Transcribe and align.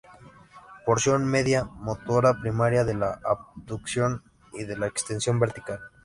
Porción 0.83 1.27
media: 1.27 1.63
Motora 1.65 2.33
primaria 2.33 2.83
de 2.83 2.95
la 2.95 3.19
abducción 3.23 4.23
y 4.51 4.63
de 4.63 4.75
la 4.75 4.87
extensión 4.87 5.39
vertical. 5.39 5.79